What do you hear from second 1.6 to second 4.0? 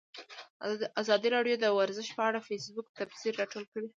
د ورزش په اړه د فیسبوک تبصرې راټولې کړي.